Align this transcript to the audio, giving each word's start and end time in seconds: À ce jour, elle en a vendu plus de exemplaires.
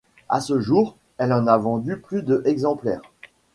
À 0.29 0.41
ce 0.41 0.59
jour, 0.59 0.97
elle 1.19 1.31
en 1.31 1.45
a 1.45 1.57
vendu 1.59 1.95
plus 2.01 2.23
de 2.23 2.41
exemplaires. 2.45 3.03